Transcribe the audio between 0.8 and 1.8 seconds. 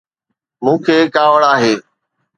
کي ڪاوڙ آهي